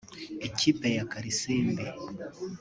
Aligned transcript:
Ikipe 0.47 0.87
ya 0.97 1.05
Kalisimbi 1.11 1.83